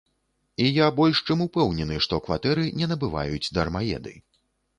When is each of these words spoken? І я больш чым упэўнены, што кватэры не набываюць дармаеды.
І 0.63 0.69
я 0.77 0.87
больш 0.99 1.21
чым 1.27 1.43
упэўнены, 1.47 1.99
што 2.07 2.19
кватэры 2.29 2.65
не 2.81 2.89
набываюць 2.95 3.51
дармаеды. 3.61 4.17